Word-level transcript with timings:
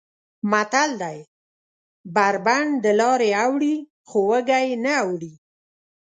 متل 0.51 0.91
دی: 1.01 1.19
بر 2.15 2.35
بنډ 2.45 2.71
دلارې 2.85 3.29
اوړي 3.45 3.75
خو 4.07 4.19
وږی 4.29 4.67
نه 4.83 4.93
اوړي. 5.03 5.33